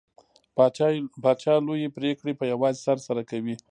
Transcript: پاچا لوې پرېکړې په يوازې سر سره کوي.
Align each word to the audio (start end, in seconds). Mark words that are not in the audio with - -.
پاچا 1.23 1.55
لوې 1.65 1.87
پرېکړې 1.97 2.33
په 2.39 2.45
يوازې 2.53 2.79
سر 2.85 2.97
سره 3.07 3.21
کوي. 3.29 3.55